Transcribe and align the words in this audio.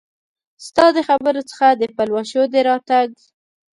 ستا 0.65 0.85
د 0.95 0.97
خبرو 1.07 1.41
څخه 1.49 1.67
د 1.71 1.81
پلوشو 1.95 2.43
د 2.53 2.55
راتګ 2.67 3.07